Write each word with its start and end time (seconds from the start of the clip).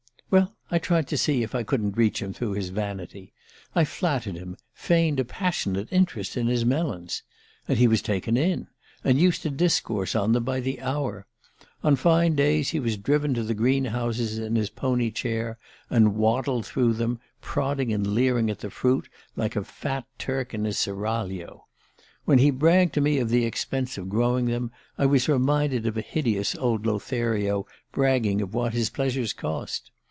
"Well, 0.31 0.55
I 0.73 0.79
tried 0.79 1.09
to 1.09 1.17
see 1.17 1.43
if 1.43 1.53
I 1.53 1.63
couldn't 1.63 1.97
reach 1.97 2.21
him 2.21 2.31
through 2.31 2.53
his 2.53 2.69
vanity. 2.69 3.33
I 3.75 3.83
flattered 3.83 4.35
him, 4.37 4.55
feigned 4.73 5.19
a 5.19 5.25
passionate 5.25 5.89
interest 5.91 6.37
in 6.37 6.47
his 6.47 6.63
melons. 6.63 7.21
And 7.67 7.77
he 7.77 7.85
was 7.89 8.01
taken 8.01 8.37
in, 8.37 8.69
and 9.03 9.19
used 9.19 9.41
to 9.41 9.49
discourse 9.49 10.15
on 10.15 10.31
them 10.31 10.45
by 10.45 10.61
the 10.61 10.79
hour. 10.79 11.25
On 11.83 11.97
fine 11.97 12.33
days 12.35 12.69
he 12.69 12.79
was 12.79 12.95
driven 12.95 13.33
to 13.33 13.43
the 13.43 13.53
green 13.53 13.83
houses 13.83 14.37
in 14.37 14.55
his 14.55 14.69
pony 14.69 15.11
chair, 15.11 15.59
and 15.89 16.15
waddled 16.15 16.65
through 16.65 16.93
them, 16.93 17.19
prodding 17.41 17.91
and 17.91 18.07
leering 18.07 18.49
at 18.49 18.59
the 18.59 18.69
fruit, 18.69 19.09
like 19.35 19.57
a 19.57 19.65
fat 19.65 20.05
Turk 20.17 20.53
in 20.53 20.63
his 20.63 20.77
seraglio. 20.79 21.65
When 22.23 22.37
he 22.39 22.51
bragged 22.51 22.93
to 22.93 23.01
me 23.01 23.19
of 23.19 23.27
the 23.27 23.43
expense 23.43 23.97
of 23.97 24.07
growing 24.07 24.45
them 24.45 24.71
I 24.97 25.07
was 25.07 25.27
reminded 25.27 25.85
of 25.85 25.97
a 25.97 26.01
hideous 26.01 26.55
old 26.55 26.85
Lothario 26.85 27.65
bragging 27.91 28.41
of 28.41 28.53
what 28.53 28.71
his 28.73 28.89
pleasures 28.89 29.33
cost. 29.33 29.91